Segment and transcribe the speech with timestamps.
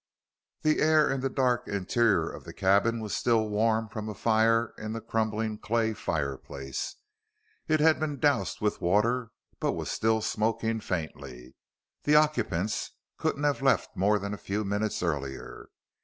[0.63, 4.73] The air in the dark interior of the cabin was still warm from a fire
[4.75, 6.95] in the crumbling clay fireplace.
[7.67, 9.29] It had been doused with water
[9.59, 11.53] but was still smoking faintly.
[12.01, 15.69] The occupants couldn't have left more than a few minutes earlier.